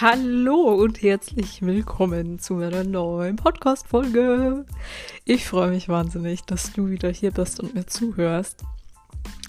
[0.00, 4.64] Hallo und herzlich willkommen zu einer neuen Podcast-Folge.
[5.26, 8.64] Ich freue mich wahnsinnig, dass du wieder hier bist und mir zuhörst.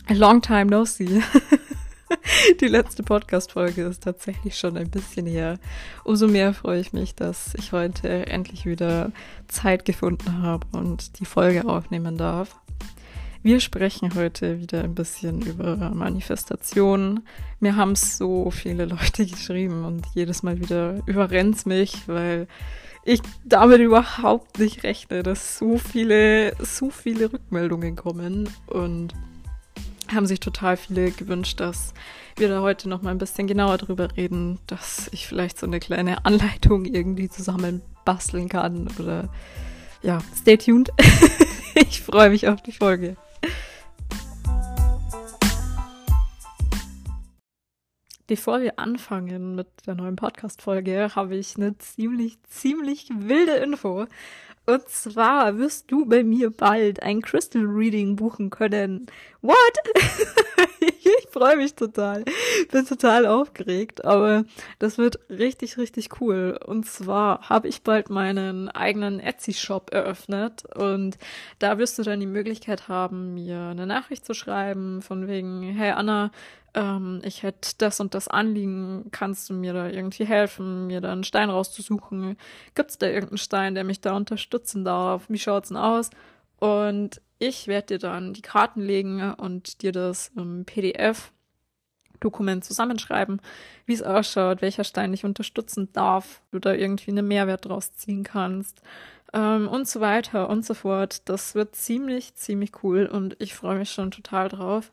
[0.10, 1.22] A long time no see.
[2.60, 5.58] Die letzte Podcast-Folge ist tatsächlich schon ein bisschen her.
[6.04, 9.14] Umso mehr freue ich mich, dass ich heute endlich wieder
[9.48, 12.60] Zeit gefunden habe und die Folge aufnehmen darf.
[13.44, 17.26] Wir sprechen heute wieder ein bisschen über Manifestationen.
[17.60, 22.48] Mir haben es so viele Leute geschrieben und jedes Mal wieder überrennt mich, weil
[23.04, 29.16] ich damit überhaupt nicht rechne, dass so viele, so viele Rückmeldungen kommen und
[30.14, 31.96] haben sich total viele gewünscht, dass
[32.38, 35.80] wir da heute noch mal ein bisschen genauer drüber reden, dass ich vielleicht so eine
[35.80, 39.30] kleine Anleitung irgendwie zusammen basteln kann oder
[40.04, 40.92] ja, stay tuned.
[41.74, 43.18] ich freue mich auf die Folge.
[48.32, 54.06] Bevor wir anfangen mit der neuen Podcast-Folge, habe ich eine ziemlich, ziemlich wilde Info.
[54.66, 59.08] Und zwar wirst du bei mir bald ein Crystal Reading buchen können.
[59.42, 59.56] What?
[60.80, 62.24] ich freue mich total.
[62.72, 64.46] Bin total aufgeregt, aber
[64.78, 66.60] das wird richtig, richtig cool.
[66.64, 71.18] Und zwar habe ich bald meinen eigenen Etsy-Shop eröffnet und
[71.58, 75.92] da wirst du dann die Möglichkeit haben, mir eine Nachricht zu schreiben von wegen, hey
[75.92, 76.32] Anna,
[76.76, 81.12] ähm, ich hätte das und das Anliegen, kannst du mir da irgendwie helfen, mir da
[81.12, 82.38] einen Stein rauszusuchen?
[82.76, 85.26] Gibt es da irgendeinen Stein, der mich da unterstützen darf?
[85.30, 86.12] Wie schaut's denn aus?
[86.60, 91.32] Und ich werde dir dann die Karten legen und dir das im PDF
[92.20, 93.42] Dokument zusammenschreiben,
[93.88, 98.24] wie es ausschaut, welcher Stein dich unterstützen darf, du da irgendwie einen Mehrwert draus ziehen
[98.24, 98.82] kannst
[99.34, 101.28] ähm, und so weiter und so fort.
[101.28, 104.92] Das wird ziemlich, ziemlich cool und ich freue mich schon total drauf.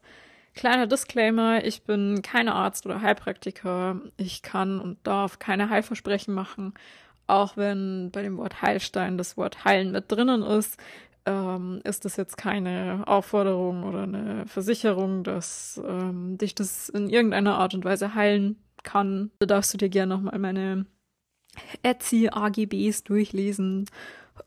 [0.55, 4.01] Kleiner Disclaimer, ich bin keine Arzt oder Heilpraktiker.
[4.17, 6.73] Ich kann und darf keine Heilversprechen machen.
[7.27, 10.79] Auch wenn bei dem Wort Heilstein das Wort heilen mit drinnen ist,
[11.29, 17.59] ähm, ist das jetzt keine Aufforderung oder eine Versicherung, dass ähm, dich das in irgendeiner
[17.59, 19.31] Art und Weise heilen kann.
[19.41, 20.87] Da darfst du dir gerne nochmal meine
[21.83, 23.87] Etsy-AGBs durchlesen.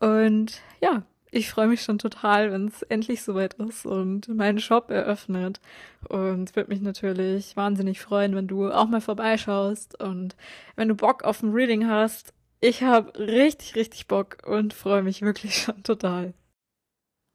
[0.00, 4.90] Und ja, ich freue mich schon total, wenn es endlich soweit ist und meinen Shop
[4.90, 5.60] eröffnet.
[6.08, 10.34] Und würde mich natürlich wahnsinnig freuen, wenn du auch mal vorbeischaust und
[10.74, 12.34] wenn du Bock auf ein Reading hast.
[12.60, 16.34] Ich habe richtig, richtig Bock und freue mich wirklich schon total.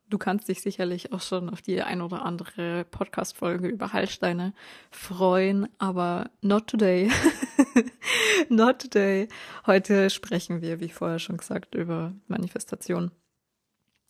[0.10, 4.54] Du kannst dich sicherlich auch schon auf die ein oder andere Podcast-Folge über Heilsteine
[4.90, 7.12] freuen, aber not today.
[8.50, 9.28] not today.
[9.66, 13.12] Heute sprechen wir, wie vorher schon gesagt, über Manifestation.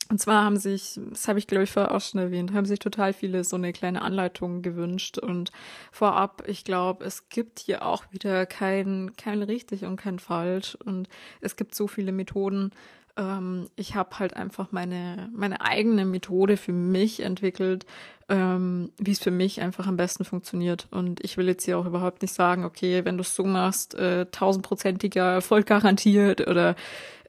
[0.10, 2.80] Und zwar haben sich, das habe ich glaube ich vorher auch schon erwähnt, haben sich
[2.80, 5.18] total viele so eine kleine Anleitung gewünscht.
[5.18, 5.52] Und
[5.92, 10.76] vorab, ich glaube, es gibt hier auch wieder kein, kein richtig und kein falsch.
[10.76, 11.10] Und
[11.42, 12.72] es gibt so viele Methoden,
[13.18, 17.86] ähm, ich habe halt einfach meine, meine eigene Methode für mich entwickelt,
[18.30, 20.88] ähm, wie es für mich einfach am besten funktioniert.
[20.92, 23.96] Und ich will jetzt hier auch überhaupt nicht sagen, okay, wenn du es so machst,
[23.96, 26.76] äh, tausendprozentiger Erfolg garantiert oder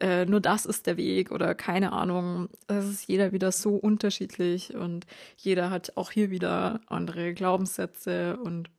[0.00, 2.48] äh, nur das ist der Weg oder keine Ahnung.
[2.66, 5.06] Es ist jeder wieder so unterschiedlich und
[5.36, 8.70] jeder hat auch hier wieder andere Glaubenssätze und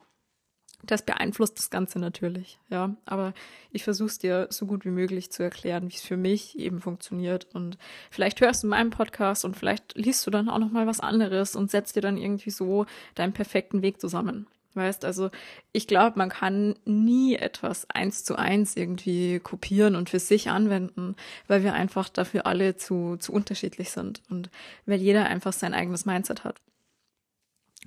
[0.84, 2.96] das beeinflusst das Ganze natürlich, ja.
[3.06, 3.34] Aber
[3.72, 6.80] ich versuche es dir so gut wie möglich zu erklären, wie es für mich eben
[6.82, 7.48] funktioniert.
[7.54, 7.78] Und
[8.10, 11.56] vielleicht hörst du meinen Podcast und vielleicht liest du dann auch noch mal was anderes
[11.56, 12.86] und setzt dir dann irgendwie so
[13.16, 14.48] deinen perfekten Weg zusammen.
[14.76, 15.30] Weißt, also
[15.72, 21.16] ich glaube, man kann nie etwas eins zu eins irgendwie kopieren und für sich anwenden,
[21.48, 24.50] weil wir einfach dafür alle zu, zu unterschiedlich sind und
[24.86, 26.62] weil jeder einfach sein eigenes Mindset hat.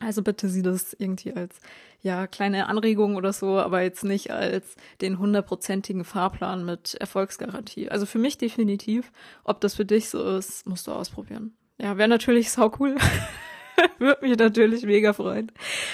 [0.01, 1.61] Also bitte sieh das irgendwie als
[2.01, 7.89] ja kleine Anregung oder so, aber jetzt nicht als den hundertprozentigen Fahrplan mit Erfolgsgarantie.
[7.91, 9.13] Also für mich definitiv.
[9.45, 11.55] Ob das für dich so ist, musst du ausprobieren.
[11.79, 12.97] Ja, wäre natürlich sau cool.
[13.99, 15.51] Würde mich natürlich mega freuen.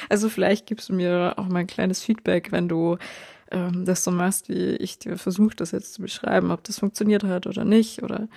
[0.08, 2.98] Also vielleicht gibst du mir auch mal ein kleines Feedback, wenn du
[3.50, 7.24] ähm, das so machst, wie ich dir versuche, das jetzt zu beschreiben, ob das funktioniert
[7.24, 8.28] hat oder nicht oder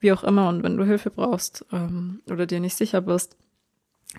[0.00, 0.48] wie auch immer.
[0.48, 3.36] Und wenn du Hilfe brauchst ähm, oder dir nicht sicher bist,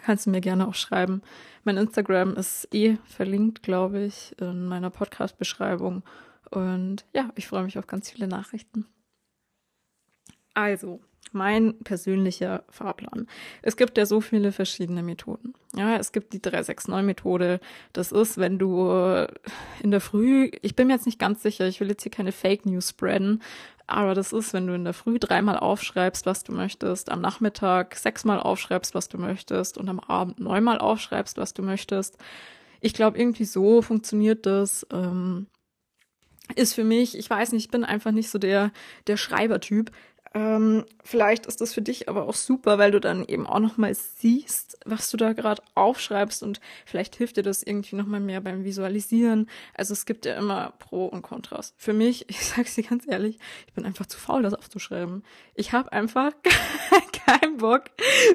[0.01, 1.21] kannst du mir gerne auch schreiben.
[1.63, 6.03] Mein Instagram ist eh verlinkt, glaube ich, in meiner Podcast-Beschreibung.
[6.49, 8.85] Und ja, ich freue mich auf ganz viele Nachrichten.
[10.53, 10.99] Also,
[11.31, 13.27] mein persönlicher Fahrplan.
[13.61, 15.53] Es gibt ja so viele verschiedene Methoden.
[15.75, 17.59] Ja, es gibt die 369-Methode.
[17.91, 19.27] Das ist, wenn du
[19.81, 22.31] in der Früh, ich bin mir jetzt nicht ganz sicher, ich will jetzt hier keine
[22.31, 23.41] Fake News spreaden,
[23.87, 27.95] aber das ist, wenn du in der Früh dreimal aufschreibst, was du möchtest, am Nachmittag
[27.95, 32.17] sechsmal aufschreibst, was du möchtest und am Abend neunmal aufschreibst, was du möchtest.
[32.81, 34.87] Ich glaube, irgendwie so funktioniert das.
[34.91, 35.47] Ähm,
[36.55, 38.71] ist für mich, ich weiß nicht, ich bin einfach nicht so der,
[39.07, 39.91] der Schreibertyp.
[40.35, 43.93] Ähm, vielleicht ist das für dich aber auch super, weil du dann eben auch nochmal
[43.93, 48.63] siehst, was du da gerade aufschreibst und vielleicht hilft dir das irgendwie nochmal mehr beim
[48.63, 49.47] Visualisieren.
[49.75, 51.75] Also es gibt ja immer Pro und Kontras.
[51.77, 53.37] Für mich, ich sag's dir ganz ehrlich,
[53.67, 55.23] ich bin einfach zu faul, das aufzuschreiben.
[55.53, 56.31] Ich habe einfach
[57.25, 57.83] keinen Bock,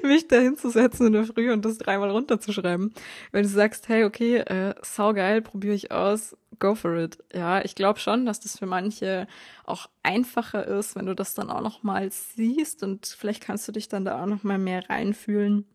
[0.02, 2.94] mich da hinzusetzen in der Früh und das dreimal runterzuschreiben.
[3.32, 7.18] Wenn du sagst, hey, okay, äh, saugeil, probiere ich aus, go for it.
[7.32, 9.26] Ja, ich glaube schon, dass das für manche
[9.64, 13.72] auch einfacher ist, wenn du das dann auch noch mal siehst und vielleicht kannst du
[13.72, 15.66] dich dann da auch noch mal mehr reinfühlen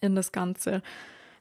[0.00, 0.82] in das Ganze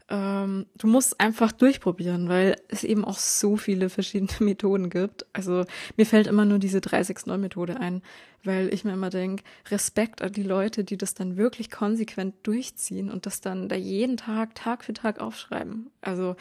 [0.07, 5.25] ähm, du musst einfach durchprobieren, weil es eben auch so viele verschiedene Methoden gibt.
[5.33, 5.65] Also
[5.97, 8.03] mir fällt immer nur diese 369-Methode ein,
[8.43, 13.09] weil ich mir immer denke, Respekt an die Leute, die das dann wirklich konsequent durchziehen
[13.09, 15.89] und das dann da jeden Tag, Tag für Tag aufschreiben.
[16.01, 16.35] Also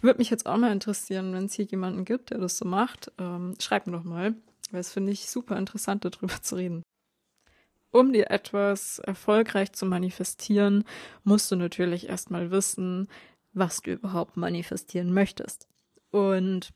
[0.00, 3.12] würde mich jetzt auch mal interessieren, wenn es hier jemanden gibt, der das so macht.
[3.18, 4.34] Ähm, schreib mir doch mal,
[4.70, 6.82] weil es finde ich super interessant, darüber zu reden
[7.90, 10.84] um dir etwas erfolgreich zu manifestieren,
[11.24, 13.08] musst du natürlich erstmal wissen,
[13.52, 15.66] was du überhaupt manifestieren möchtest.
[16.10, 16.70] Und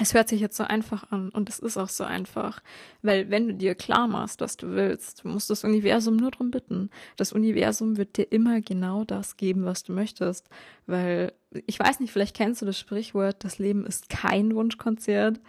[0.00, 2.62] es hört sich jetzt so einfach an und es ist auch so einfach,
[3.02, 6.50] weil wenn du dir klar machst, was du willst, musst du das Universum nur darum
[6.50, 6.88] bitten.
[7.16, 10.48] Das Universum wird dir immer genau das geben, was du möchtest,
[10.86, 11.34] weil
[11.66, 15.40] ich weiß nicht, vielleicht kennst du das Sprichwort, das Leben ist kein Wunschkonzert.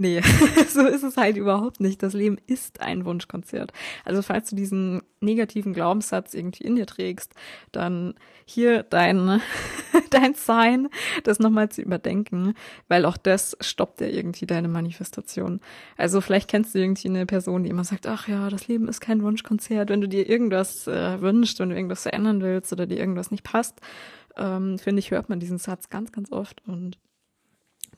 [0.00, 0.20] Nee,
[0.68, 2.04] so ist es halt überhaupt nicht.
[2.04, 3.72] Das Leben ist ein Wunschkonzert.
[4.04, 7.34] Also falls du diesen negativen Glaubenssatz irgendwie in dir trägst,
[7.72, 8.14] dann
[8.44, 9.40] hier dein,
[10.10, 10.88] dein Sign,
[11.24, 12.54] das nochmal zu überdenken,
[12.86, 15.60] weil auch das stoppt ja irgendwie deine Manifestation.
[15.96, 19.00] Also vielleicht kennst du irgendwie eine Person, die immer sagt, ach ja, das Leben ist
[19.00, 19.90] kein Wunschkonzert.
[19.90, 23.42] Wenn du dir irgendwas äh, wünschst, wenn du irgendwas verändern willst oder dir irgendwas nicht
[23.42, 23.80] passt,
[24.36, 26.98] ähm, finde ich, hört man diesen Satz ganz, ganz oft und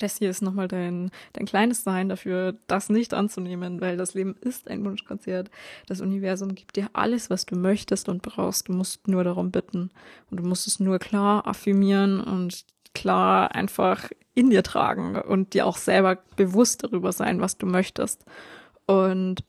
[0.03, 4.37] das hier ist nochmal dein, dein kleines Sein dafür, das nicht anzunehmen, weil das Leben
[4.41, 5.51] ist ein Wunschkonzert.
[5.87, 8.69] Das Universum gibt dir alles, was du möchtest und brauchst.
[8.69, 9.91] Du musst nur darum bitten.
[10.31, 12.65] Und du musst es nur klar affirmieren und
[12.95, 18.25] klar einfach in dir tragen und dir auch selber bewusst darüber sein, was du möchtest.
[18.87, 19.45] Und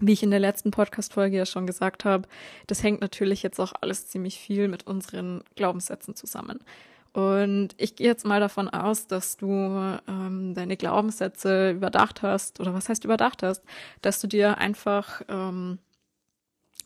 [0.00, 2.26] wie ich in der letzten Podcast-Folge ja schon gesagt habe,
[2.66, 6.60] das hängt natürlich jetzt auch alles ziemlich viel mit unseren Glaubenssätzen zusammen.
[7.12, 9.48] Und ich gehe jetzt mal davon aus, dass du
[10.06, 13.62] ähm, deine Glaubenssätze überdacht hast, oder was heißt überdacht hast,
[14.00, 15.78] dass du dir einfach, ähm,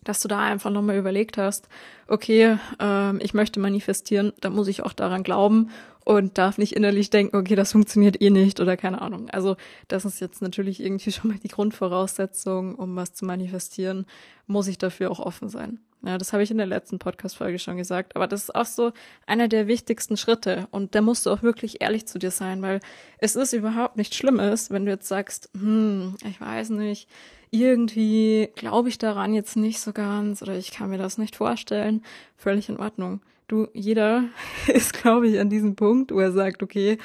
[0.02, 1.68] dass du da einfach nochmal überlegt hast,
[2.08, 5.70] okay, ähm, ich möchte manifestieren, da muss ich auch daran glauben
[6.04, 9.28] und darf nicht innerlich denken, okay, das funktioniert eh nicht oder keine Ahnung.
[9.30, 9.56] Also
[9.88, 14.06] das ist jetzt natürlich irgendwie schon mal die Grundvoraussetzung, um was zu manifestieren,
[14.46, 15.80] muss ich dafür auch offen sein.
[16.04, 18.14] Ja, das habe ich in der letzten Podcast-Folge schon gesagt.
[18.14, 18.92] Aber das ist auch so
[19.26, 20.68] einer der wichtigsten Schritte.
[20.70, 22.80] Und da musst du auch wirklich ehrlich zu dir sein, weil
[23.18, 27.08] es ist überhaupt nicht Schlimmes, wenn du jetzt sagst, hm, ich weiß nicht,
[27.50, 32.02] irgendwie glaube ich daran jetzt nicht so ganz oder ich kann mir das nicht vorstellen.
[32.36, 33.20] Völlig in Ordnung.
[33.48, 34.24] Du, jeder
[34.66, 36.98] ist, glaube ich, an diesem Punkt, wo er sagt, okay,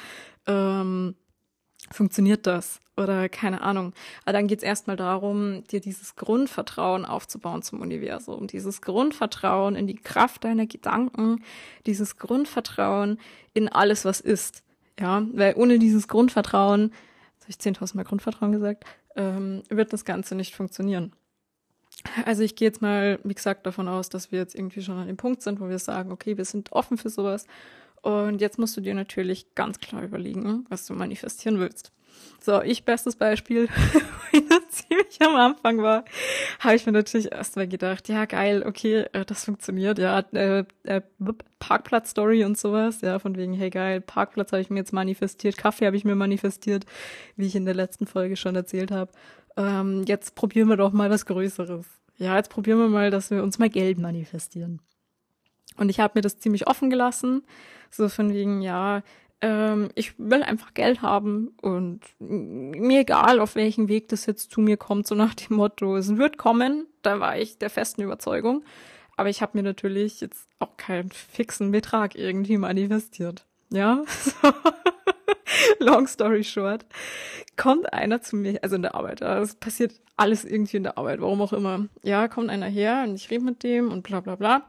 [0.46, 1.14] ähm,
[1.90, 2.80] funktioniert das?
[2.96, 3.92] Oder keine Ahnung.
[4.24, 8.46] Aber dann geht es erstmal darum, dir dieses Grundvertrauen aufzubauen zum Universum.
[8.46, 11.42] Dieses Grundvertrauen in die Kraft deiner Gedanken,
[11.86, 13.18] dieses Grundvertrauen
[13.54, 14.62] in alles, was ist.
[14.98, 16.90] Ja, weil ohne dieses Grundvertrauen,
[17.38, 18.84] das habe ich 10.000 Mal Grundvertrauen gesagt,
[19.16, 21.12] ähm, wird das Ganze nicht funktionieren.
[22.24, 25.06] Also ich gehe jetzt mal, wie gesagt, davon aus, dass wir jetzt irgendwie schon an
[25.06, 27.46] dem Punkt sind, wo wir sagen, okay, wir sind offen für sowas.
[28.02, 31.92] Und jetzt musst du dir natürlich ganz klar überlegen, was du manifestieren willst.
[32.42, 33.68] So, ich bestes Beispiel,
[34.32, 36.04] wenn das ziemlich am Anfang war,
[36.58, 41.02] habe ich mir natürlich erstmal gedacht, ja geil, okay, äh, das funktioniert, ja, äh, äh,
[41.58, 45.86] Parkplatz-Story und sowas, ja, von wegen, hey geil, Parkplatz habe ich mir jetzt manifestiert, Kaffee
[45.86, 46.86] habe ich mir manifestiert,
[47.36, 49.12] wie ich in der letzten Folge schon erzählt habe.
[49.56, 51.86] Ähm, jetzt probieren wir doch mal was Größeres.
[52.16, 54.80] Ja, jetzt probieren wir mal, dass wir uns mal Geld manifestieren.
[55.76, 57.42] Und ich habe mir das ziemlich offen gelassen,
[57.90, 59.02] so von wegen, ja,
[59.40, 64.60] ähm, ich will einfach Geld haben und mir egal, auf welchen Weg das jetzt zu
[64.60, 68.64] mir kommt, so nach dem Motto, es wird kommen, da war ich der festen Überzeugung.
[69.16, 73.44] Aber ich habe mir natürlich jetzt auch keinen fixen Betrag irgendwie manifestiert.
[73.70, 74.02] Ja,
[75.78, 76.84] long story short,
[77.56, 81.20] kommt einer zu mir, also in der Arbeit, es passiert alles irgendwie in der Arbeit,
[81.20, 81.86] warum auch immer.
[82.02, 84.68] Ja, kommt einer her und ich rede mit dem und bla bla bla.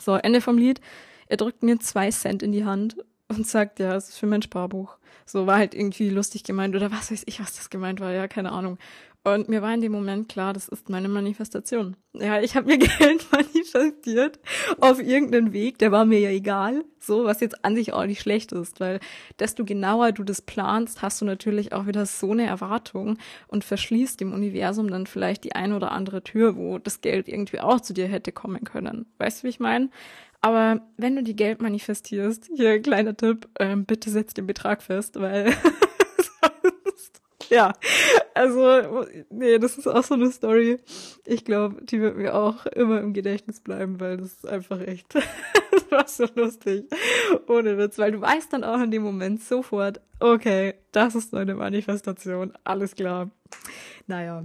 [0.00, 0.80] So, Ende vom Lied.
[1.26, 2.96] Er drückt mir zwei Cent in die Hand
[3.28, 4.98] und sagt, ja, es ist für mein Sparbuch.
[5.24, 8.28] So war halt irgendwie lustig gemeint oder was weiß ich, was das gemeint war, ja,
[8.28, 8.78] keine Ahnung.
[9.24, 11.96] Und mir war in dem Moment klar, das ist meine Manifestation.
[12.12, 14.40] Ja, ich habe mir Geld manifestiert
[14.80, 16.84] auf irgendeinen Weg, der war mir ja egal.
[16.98, 18.98] So, was jetzt an sich auch nicht schlecht ist, weil
[19.38, 24.20] desto genauer du das planst, hast du natürlich auch wieder so eine Erwartung und verschließt
[24.20, 27.92] dem Universum dann vielleicht die eine oder andere Tür, wo das Geld irgendwie auch zu
[27.92, 29.06] dir hätte kommen können.
[29.18, 29.90] Weißt du, wie ich meine?
[30.40, 35.20] Aber wenn du die Geld manifestierst, hier kleiner Tipp, ähm, bitte setz den Betrag fest,
[35.20, 35.54] weil
[37.54, 37.72] ja,
[38.34, 40.78] also, nee, das ist auch so eine Story.
[41.26, 45.14] Ich glaube, die wird mir auch immer im Gedächtnis bleiben, weil das ist einfach echt,
[45.70, 46.86] das war so lustig.
[47.48, 51.54] Ohne Witz, weil du weißt dann auch in dem Moment sofort, okay, das ist eine
[51.54, 53.30] Manifestation, alles klar.
[54.06, 54.44] Naja,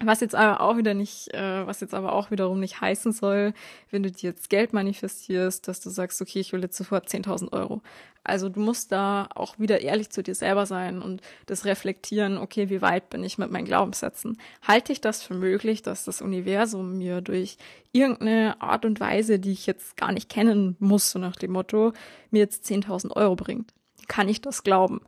[0.00, 3.54] was jetzt aber auch wieder nicht, äh, was jetzt aber auch wiederum nicht heißen soll,
[3.90, 7.52] wenn du dir jetzt Geld manifestierst, dass du sagst, okay, ich will jetzt sofort 10.000
[7.52, 7.80] Euro.
[8.24, 12.70] Also du musst da auch wieder ehrlich zu dir selber sein und das reflektieren, okay,
[12.70, 14.38] wie weit bin ich mit meinen Glaubenssätzen?
[14.66, 17.58] Halte ich das für möglich, dass das Universum mir durch
[17.92, 21.92] irgendeine Art und Weise, die ich jetzt gar nicht kennen muss, so nach dem Motto,
[22.30, 23.72] mir jetzt 10.000 Euro bringt?
[24.08, 25.02] Kann ich das glauben?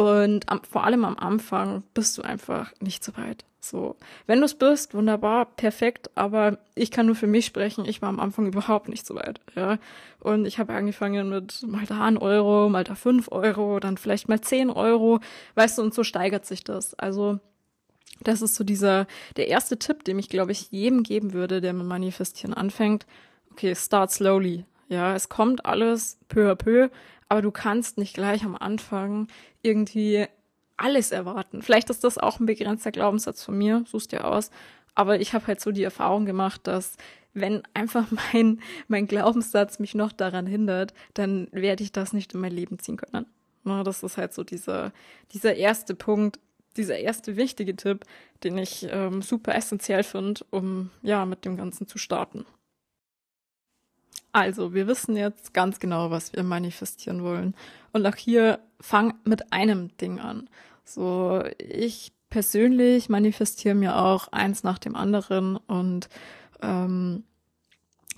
[0.00, 3.44] Und am, vor allem am Anfang bist du einfach nicht so weit.
[3.60, 8.00] So, wenn du es bist, wunderbar, perfekt, aber ich kann nur für mich sprechen, ich
[8.00, 9.76] war am Anfang überhaupt nicht so weit, ja.
[10.18, 14.30] Und ich habe angefangen mit mal da ein Euro, mal da fünf Euro, dann vielleicht
[14.30, 15.20] mal zehn Euro,
[15.56, 16.94] weißt du, und so steigert sich das.
[16.94, 17.38] Also,
[18.22, 21.74] das ist so dieser, der erste Tipp, den ich, glaube ich, jedem geben würde, der
[21.74, 23.04] mit Manifestieren anfängt.
[23.52, 24.64] Okay, start slowly.
[24.88, 26.88] Ja, es kommt alles peu à peu,
[27.30, 29.28] aber du kannst nicht gleich am Anfang
[29.62, 30.26] irgendwie
[30.76, 31.62] alles erwarten.
[31.62, 34.50] Vielleicht ist das auch ein begrenzter Glaubenssatz von mir, suchst dir aus.
[34.96, 36.96] Aber ich habe halt so die Erfahrung gemacht, dass
[37.32, 42.40] wenn einfach mein, mein Glaubenssatz mich noch daran hindert, dann werde ich das nicht in
[42.40, 43.26] mein Leben ziehen können.
[43.62, 44.92] Na, das ist halt so dieser,
[45.32, 46.40] dieser erste Punkt,
[46.76, 48.04] dieser erste wichtige Tipp,
[48.42, 52.44] den ich ähm, super essentiell finde, um ja mit dem Ganzen zu starten.
[54.32, 57.54] Also, wir wissen jetzt ganz genau, was wir manifestieren wollen.
[57.92, 60.48] Und auch hier fang mit einem Ding an.
[60.84, 66.08] So, ich persönlich manifestiere mir auch eins nach dem anderen und
[66.62, 67.24] ähm,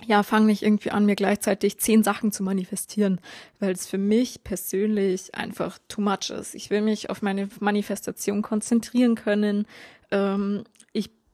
[0.05, 3.19] ja, fang nicht irgendwie an, mir gleichzeitig zehn Sachen zu manifestieren,
[3.59, 6.55] weil es für mich persönlich einfach too much ist.
[6.55, 9.65] Ich will mich auf meine Manifestation konzentrieren können.
[10.11, 10.63] Ähm,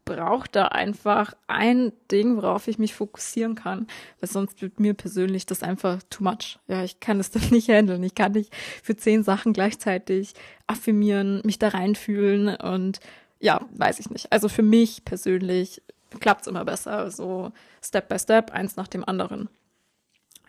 [0.10, 3.88] brauche da einfach ein Ding, worauf ich mich fokussieren kann,
[4.20, 6.58] weil sonst wird mir persönlich das einfach too much.
[6.68, 8.04] Ja, ich kann es dann nicht handeln.
[8.04, 10.34] Ich kann nicht für zehn Sachen gleichzeitig
[10.68, 13.00] affirmieren, mich da reinfühlen und
[13.40, 14.32] ja, weiß ich nicht.
[14.32, 15.82] Also für mich persönlich
[16.20, 17.52] klappt es immer besser, so
[17.82, 19.48] Step by Step, eins nach dem anderen.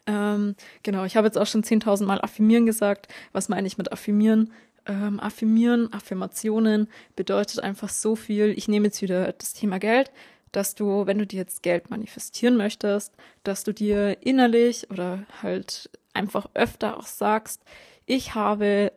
[0.06, 3.08] Ähm, genau, ich habe jetzt auch schon 10.000 Mal affirmieren gesagt.
[3.32, 4.52] Was meine ich mit affirmieren?
[4.86, 8.50] Ähm, Affirmieren, Affirmationen bedeutet einfach so viel.
[8.56, 10.10] Ich nehme jetzt wieder das Thema Geld,
[10.52, 15.90] dass du, wenn du dir jetzt Geld manifestieren möchtest, dass du dir innerlich oder halt
[16.12, 17.62] einfach öfter auch sagst,
[18.06, 18.92] ich habe,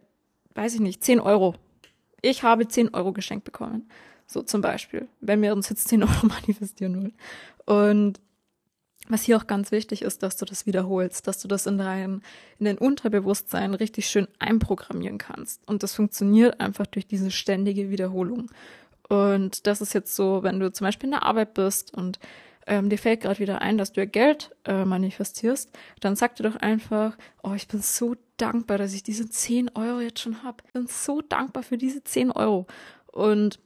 [0.56, 1.56] weiß ich nicht, 10 Euro.
[2.22, 3.90] Ich habe 10 Euro geschenkt bekommen.
[4.26, 7.14] So zum Beispiel, wenn wir uns jetzt 10 Euro manifestieren wollen.
[7.66, 8.20] Und
[9.10, 12.22] was hier auch ganz wichtig ist, dass du das wiederholst, dass du das in dein,
[12.60, 15.62] in dein Unterbewusstsein richtig schön einprogrammieren kannst.
[15.68, 18.50] Und das funktioniert einfach durch diese ständige Wiederholung.
[19.10, 22.20] Und das ist jetzt so, wenn du zum Beispiel in der Arbeit bist und
[22.66, 25.70] ähm, dir fällt gerade wieder ein, dass du ja Geld äh, manifestierst,
[26.00, 30.00] dann sag dir doch einfach, oh, ich bin so dankbar, dass ich diese 10 Euro
[30.00, 30.64] jetzt schon habe.
[30.66, 32.68] Ich bin so dankbar für diese 10 Euro.
[33.08, 33.60] Und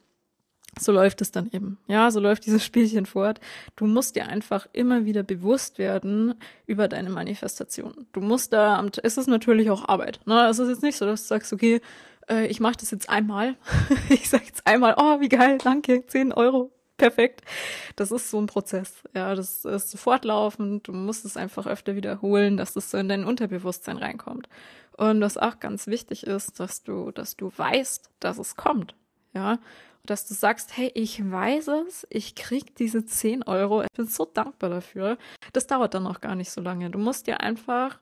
[0.79, 1.77] so läuft es dann eben.
[1.88, 3.39] Ja, so läuft dieses Spielchen fort.
[3.75, 8.07] Du musst dir einfach immer wieder bewusst werden über deine Manifestation.
[8.13, 10.19] Du musst da, es ist natürlich auch Arbeit.
[10.25, 10.48] Ne?
[10.48, 11.81] Es ist jetzt nicht so, dass du sagst, okay,
[12.29, 13.55] äh, ich mache das jetzt einmal.
[14.10, 17.41] ich sag jetzt einmal, oh, wie geil, danke, 10 Euro, perfekt.
[17.96, 19.03] Das ist so ein Prozess.
[19.15, 20.88] Ja, das ist fortlaufend.
[20.88, 24.50] Du musst es einfach öfter wiederholen, dass das so in dein Unterbewusstsein reinkommt.
[24.98, 28.96] Und was auch ganz wichtig ist, dass du, dass du weißt, dass es kommt.
[29.38, 29.60] Ja,
[30.03, 34.25] dass du sagst, hey, ich weiß es, ich krieg diese 10 Euro, ich bin so
[34.25, 35.20] dankbar dafür.
[35.53, 36.89] Das dauert dann auch gar nicht so lange.
[36.89, 38.00] Du musst dir einfach,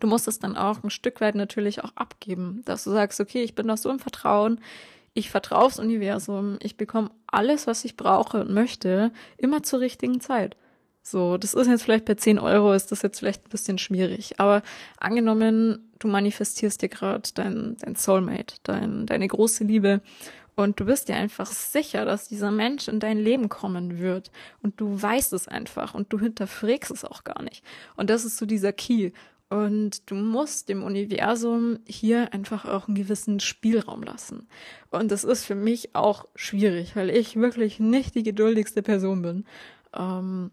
[0.00, 3.42] du musst es dann auch ein Stück weit natürlich auch abgeben, dass du sagst, okay,
[3.42, 4.58] ich bin noch so im Vertrauen,
[5.12, 10.20] ich vertraue aufs Universum, ich bekomme alles, was ich brauche und möchte, immer zur richtigen
[10.22, 10.56] Zeit.
[11.10, 14.38] So, das ist jetzt vielleicht bei 10 Euro, ist das jetzt vielleicht ein bisschen schwierig.
[14.38, 14.62] Aber
[14.98, 20.02] angenommen, du manifestierst dir gerade dein, dein Soulmate, dein, deine große Liebe
[20.54, 24.30] und du bist dir einfach sicher, dass dieser Mensch in dein Leben kommen wird.
[24.60, 27.64] Und du weißt es einfach und du hinterfragst es auch gar nicht.
[27.96, 29.12] Und das ist so dieser Key.
[29.50, 34.46] Und du musst dem Universum hier einfach auch einen gewissen Spielraum lassen.
[34.90, 39.44] Und das ist für mich auch schwierig, weil ich wirklich nicht die geduldigste Person bin.
[39.96, 40.50] Ähm,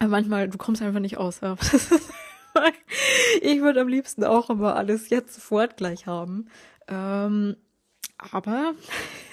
[0.00, 1.40] aber manchmal, du kommst einfach nicht aus.
[1.42, 1.56] Ja.
[3.42, 6.46] ich würde am liebsten auch immer alles jetzt sofort gleich haben.
[6.88, 7.56] Ähm,
[8.16, 8.72] aber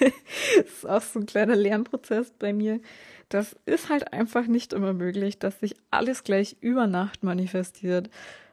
[0.58, 2.80] es ist auch so ein kleiner Lernprozess bei mir.
[3.30, 8.10] Das ist halt einfach nicht immer möglich, dass sich alles gleich über Nacht manifestiert.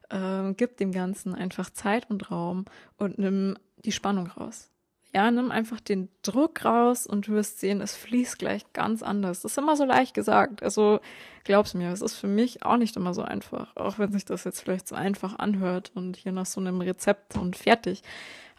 [0.09, 2.65] Ähm, gib dem Ganzen einfach Zeit und Raum
[2.97, 4.71] und nimm die Spannung raus.
[5.15, 9.43] Ja, nimm einfach den Druck raus und du wirst sehen, es fließt gleich ganz anders.
[9.43, 10.61] Das ist immer so leicht gesagt.
[10.61, 10.99] Also
[11.45, 13.73] glaub's mir, es ist für mich auch nicht immer so einfach.
[13.77, 17.37] Auch wenn sich das jetzt vielleicht so einfach anhört und hier nach so einem Rezept
[17.37, 18.03] und fertig.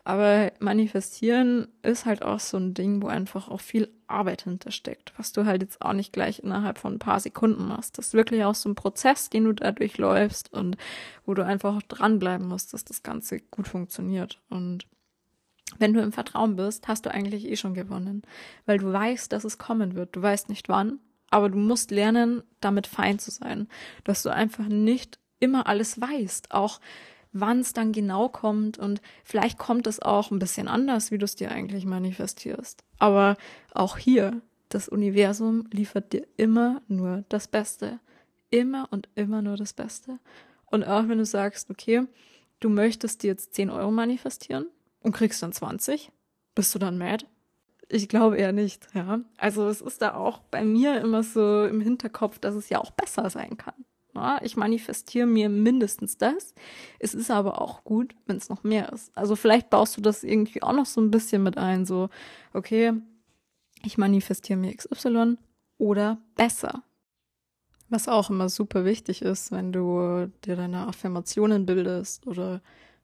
[0.02, 5.32] Aber manifestieren ist halt auch so ein Ding, wo einfach auch viel Arbeit hintersteckt, was
[5.32, 7.98] du halt jetzt auch nicht gleich innerhalb von ein paar Sekunden machst.
[7.98, 10.78] Das ist wirklich auch so ein Prozess, den du da durchläufst und
[11.26, 14.40] wo du einfach dranbleiben musst, dass das Ganze gut funktioniert.
[14.48, 14.86] Und
[15.78, 18.22] wenn du im Vertrauen bist, hast du eigentlich eh schon gewonnen,
[18.64, 20.16] weil du weißt, dass es kommen wird.
[20.16, 20.98] Du weißt nicht wann,
[21.30, 23.68] aber du musst lernen, damit fein zu sein,
[24.04, 26.80] dass du einfach nicht immer alles weißt, auch
[27.32, 31.24] wann es dann genau kommt und vielleicht kommt es auch ein bisschen anders, wie du
[31.24, 32.82] es dir eigentlich manifestierst.
[32.98, 33.36] Aber
[33.74, 38.00] auch hier, das Universum liefert dir immer nur das Beste.
[38.50, 40.18] Immer und immer nur das Beste.
[40.66, 42.06] Und auch wenn du sagst, okay,
[42.60, 44.66] du möchtest dir jetzt 10 Euro manifestieren
[45.06, 46.10] und kriegst dann 20,
[46.56, 47.24] bist du dann mad?
[47.88, 49.20] Ich glaube eher nicht, ja.
[49.38, 52.90] Also es ist da auch bei mir immer so im Hinterkopf, dass es ja auch
[52.90, 53.84] besser sein kann.
[54.16, 56.54] Ja, ich manifestiere mir mindestens das.
[56.98, 59.16] Es ist aber auch gut, wenn es noch mehr ist.
[59.16, 62.08] Also vielleicht baust du das irgendwie auch noch so ein bisschen mit ein, so,
[62.52, 62.92] okay,
[63.84, 65.36] ich manifestiere mir XY
[65.78, 66.82] oder besser.
[67.90, 72.60] Was auch immer super wichtig ist, wenn du dir deine Affirmationen bildest oder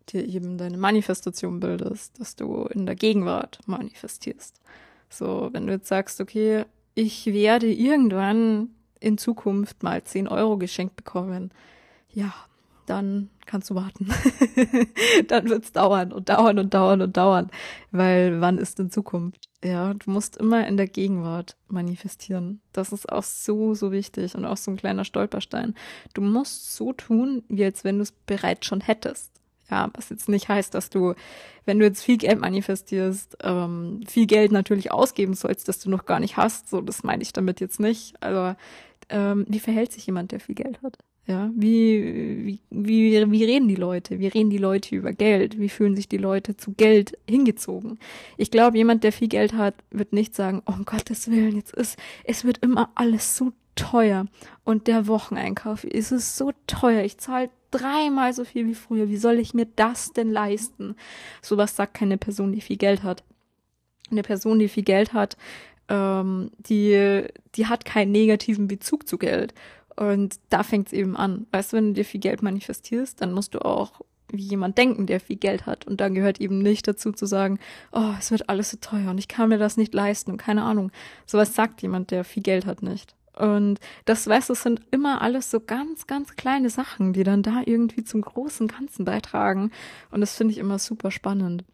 [0.06, 4.60] dir eben deine Manifestation bildest, dass du in der Gegenwart manifestierst.
[5.08, 10.96] So, wenn du jetzt sagst, okay, ich werde irgendwann in Zukunft mal 10 Euro geschenkt
[10.96, 11.50] bekommen,
[12.08, 12.32] ja,
[12.86, 14.08] dann kannst du warten.
[15.28, 17.50] dann wird's dauern und dauern und dauern und dauern.
[17.90, 19.48] Weil wann ist in Zukunft?
[19.64, 22.60] Ja, du musst immer in der Gegenwart manifestieren.
[22.72, 25.74] Das ist auch so, so wichtig und auch so ein kleiner Stolperstein.
[26.14, 29.31] Du musst so tun, wie als wenn du es bereits schon hättest.
[29.70, 31.14] Ja, was jetzt nicht heißt, dass du,
[31.64, 36.04] wenn du jetzt viel Geld manifestierst, ähm, viel Geld natürlich ausgeben sollst, das du noch
[36.04, 36.68] gar nicht hast.
[36.68, 38.14] So, das meine ich damit jetzt nicht.
[38.22, 38.54] Also
[39.08, 40.98] ähm, wie verhält sich jemand, der viel Geld hat?
[41.24, 44.18] Ja, wie, wie, wie, wie reden die Leute?
[44.18, 45.58] Wie reden die Leute über Geld?
[45.58, 48.00] Wie fühlen sich die Leute zu Geld hingezogen?
[48.36, 51.74] Ich glaube, jemand, der viel Geld hat, wird nicht sagen, oh, um Gottes Willen, jetzt
[51.74, 54.26] ist, es wird immer alles so teuer.
[54.64, 57.04] Und der Wocheneinkauf ist es so teuer.
[57.04, 59.08] Ich zahle dreimal so viel wie früher.
[59.08, 60.96] Wie soll ich mir das denn leisten?
[61.40, 63.22] Sowas sagt keine Person, die viel Geld hat.
[64.10, 65.36] Eine Person, die viel Geld hat,
[65.88, 69.54] ähm, die, die hat keinen negativen Bezug zu Geld.
[69.96, 71.46] Und da fängt es eben an.
[71.52, 74.00] Weißt du, wenn du dir viel Geld manifestierst, dann musst du auch
[74.32, 75.86] wie jemand denken, der viel Geld hat.
[75.86, 77.58] Und dann gehört eben nicht dazu zu sagen,
[77.92, 80.62] oh, es wird alles so teuer und ich kann mir das nicht leisten und keine
[80.62, 80.90] Ahnung.
[81.26, 83.14] Sowas sagt jemand, der viel Geld hat, nicht.
[83.34, 87.62] Und das, weißt du, sind immer alles so ganz, ganz kleine Sachen, die dann da
[87.64, 89.70] irgendwie zum großen Ganzen beitragen.
[90.10, 91.64] Und das finde ich immer super spannend.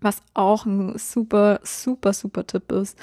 [0.00, 2.98] Was auch ein super, super, super Tipp ist,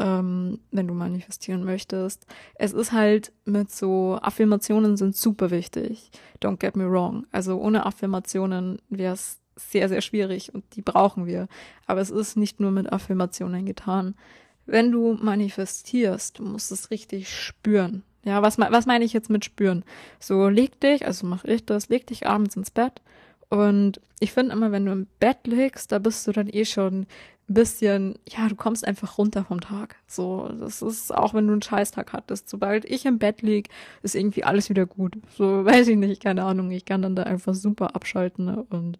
[0.00, 2.26] ähm, wenn du manifestieren möchtest.
[2.54, 6.10] Es ist halt mit so Affirmationen sind super wichtig.
[6.42, 7.26] Don't get me wrong.
[7.30, 11.46] Also ohne Affirmationen wäre es sehr, sehr schwierig und die brauchen wir.
[11.86, 14.14] Aber es ist nicht nur mit Affirmationen getan.
[14.64, 18.02] Wenn du manifestierst, du musst es richtig spüren.
[18.24, 19.84] Ja, was, was meine ich jetzt mit spüren?
[20.18, 23.02] So leg dich, also mache ich das, leg dich abends ins Bett
[23.50, 27.06] und ich finde immer, wenn du im Bett liegst, da bist du dann eh schon
[27.54, 29.96] bisschen, ja, du kommst einfach runter vom Tag.
[30.06, 32.48] So, das ist auch, wenn du einen Scheißtag hattest.
[32.48, 33.68] Sobald ich im Bett lieg,
[34.02, 35.16] ist irgendwie alles wieder gut.
[35.36, 36.70] So, weiß ich nicht, keine Ahnung.
[36.70, 38.64] Ich kann dann da einfach super abschalten ne?
[38.70, 38.98] und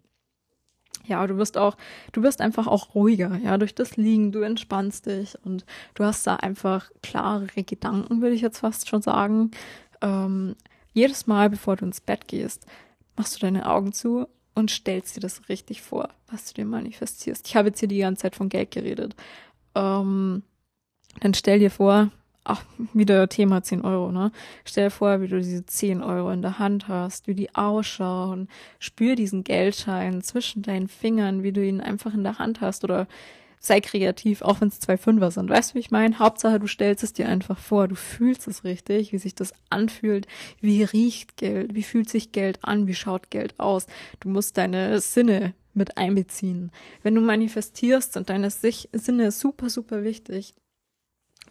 [1.05, 1.77] ja, du wirst auch,
[2.11, 6.27] du wirst einfach auch ruhiger, ja, durch das Liegen, du entspannst dich und du hast
[6.27, 9.51] da einfach klarere Gedanken, würde ich jetzt fast schon sagen.
[10.01, 10.55] Ähm,
[10.93, 12.67] jedes Mal, bevor du ins Bett gehst,
[13.15, 17.47] machst du deine Augen zu und stellst dir das richtig vor, was du dir manifestierst.
[17.47, 19.15] Ich habe jetzt hier die ganze Zeit von Geld geredet.
[19.75, 20.43] Ähm,
[21.19, 22.11] dann stell dir vor,
[22.43, 24.31] ach, wieder Thema 10 Euro, ne?
[24.65, 28.47] Stell dir vor, wie du diese 10 Euro in der Hand hast, wie die ausschauen.
[28.79, 33.07] Spür diesen Geldschein zwischen deinen Fingern, wie du ihn einfach in der Hand hast oder
[33.61, 35.49] sei kreativ, auch wenn es zwei Fünfer sind.
[35.49, 36.19] Weißt du, wie ich meine?
[36.19, 40.27] Hauptsache, du stellst es dir einfach vor, du fühlst es richtig, wie sich das anfühlt,
[40.59, 43.85] wie riecht Geld, wie fühlt sich Geld an, wie schaut Geld aus.
[44.19, 46.71] Du musst deine Sinne mit einbeziehen.
[47.03, 50.55] Wenn du manifestierst, sind deine Sinne super, super wichtig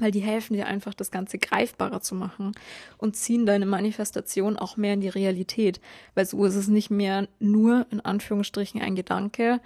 [0.01, 2.53] weil die helfen dir einfach, das Ganze greifbarer zu machen
[2.99, 5.81] und ziehen deine Manifestation auch mehr in die Realität,
[6.15, 9.61] weil so ist es nicht mehr nur in Anführungsstrichen ein Gedanke.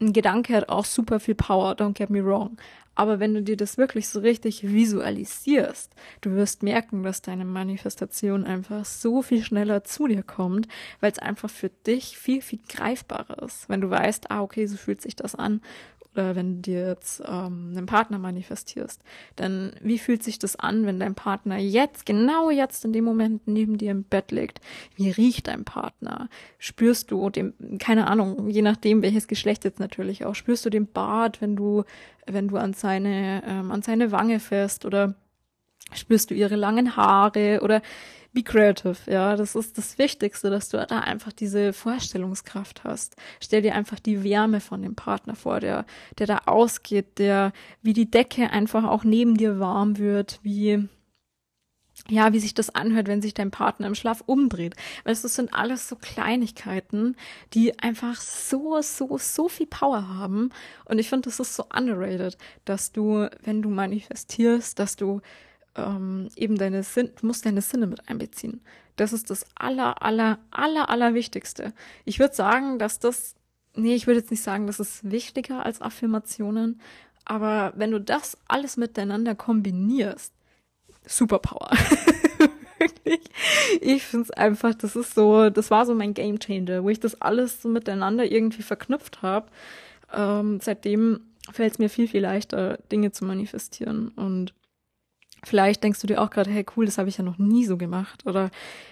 [0.00, 2.56] Ein Gedanke hat auch super viel Power, don't get me wrong.
[2.94, 8.44] Aber wenn du dir das wirklich so richtig visualisierst, du wirst merken, dass deine Manifestation
[8.44, 10.68] einfach so viel schneller zu dir kommt,
[11.00, 13.68] weil es einfach für dich viel, viel greifbarer ist.
[13.68, 15.60] Wenn du weißt, ah, okay, so fühlt sich das an
[16.14, 19.02] oder wenn du dir jetzt ähm, einen Partner manifestierst,
[19.36, 23.46] dann wie fühlt sich das an, wenn dein Partner jetzt, genau jetzt in dem Moment
[23.46, 24.60] neben dir im Bett liegt?
[24.94, 26.28] Wie riecht dein Partner?
[26.58, 30.86] Spürst du dem, keine Ahnung, je nachdem welches Geschlecht jetzt natürlich auch, spürst du den
[30.86, 31.84] Bart, wenn du,
[32.26, 35.14] wenn du an seine, ähm, an seine Wange fährst oder
[35.94, 37.82] spürst du ihre langen Haare oder
[38.32, 43.16] be creative, ja, das ist das Wichtigste, dass du da einfach diese Vorstellungskraft hast.
[43.40, 45.84] Stell dir einfach die Wärme von dem Partner vor, der,
[46.18, 50.88] der da ausgeht, der, wie die Decke einfach auch neben dir warm wird, wie,
[52.08, 54.74] ja, wie sich das anhört, wenn sich dein Partner im Schlaf umdreht.
[55.04, 57.16] Weißt du, das sind alles so Kleinigkeiten,
[57.54, 60.50] die einfach so, so, so viel Power haben.
[60.84, 65.20] Und ich finde, das ist so underrated, dass du, wenn du manifestierst, dass du
[65.76, 68.62] ähm, eben deine Sinn, du musst deine Sinne mit einbeziehen.
[68.96, 71.72] Das ist das aller, aller, aller, aller Wichtigste.
[72.04, 73.36] Ich würde sagen, dass das,
[73.74, 76.80] nee, ich würde jetzt nicht sagen, das ist wichtiger als Affirmationen,
[77.24, 80.34] aber wenn du das alles miteinander kombinierst,
[81.06, 81.70] Superpower.
[82.78, 83.20] Wirklich.
[83.80, 87.00] Ich finde es einfach, das ist so, das war so mein Game Changer, wo ich
[87.00, 89.46] das alles so miteinander irgendwie verknüpft habe.
[90.12, 91.20] Ähm, seitdem
[91.52, 94.08] fällt es mir viel, viel leichter, Dinge zu manifestieren.
[94.08, 94.52] Und
[95.44, 97.76] Vielleicht denkst du dir auch gerade, hey, cool, das habe ich ja noch nie so
[97.76, 98.26] gemacht.
[98.26, 98.50] Oder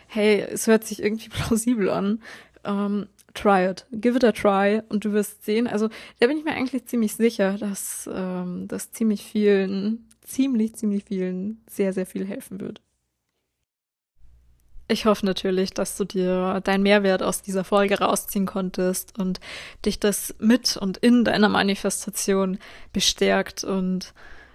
[0.08, 2.20] hey, es hört sich irgendwie plausibel an.
[2.64, 3.86] Ähm, try it.
[3.92, 5.68] Give it a try und du wirst sehen.
[5.68, 11.04] Also da bin ich mir eigentlich ziemlich sicher, dass ähm, das ziemlich vielen, ziemlich, ziemlich
[11.04, 12.80] vielen sehr, sehr viel helfen wird.
[14.88, 19.38] Ich hoffe natürlich, dass du dir deinen Mehrwert aus dieser Folge rausziehen konntest und
[19.84, 22.58] dich das mit und in deiner Manifestation
[22.92, 24.12] bestärkt und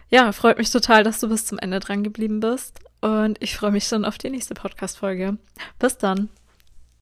[0.10, 2.80] ja, freut mich total, dass du bis zum Ende dran geblieben bist.
[3.02, 5.38] Und ich freue mich schon auf die nächste Podcast-Folge.
[5.80, 6.30] Bis dann.